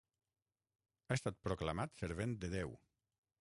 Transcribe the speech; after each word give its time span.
Ha 1.09 1.17
estat 1.19 1.37
proclamat 1.49 1.95
servent 2.05 2.35
de 2.45 2.51
Déu. 2.57 2.75